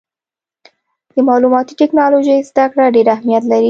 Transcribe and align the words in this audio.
د 1.13 1.15
معلوماتي 1.27 1.73
ټکنالوجۍ 1.81 2.37
زدهکړه 2.49 2.85
ډېر 2.95 3.07
اهمیت 3.15 3.43
لري. 3.47 3.59